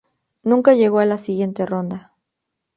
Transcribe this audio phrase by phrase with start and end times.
[0.41, 2.11] Nunca llegó a la siguiente ronda.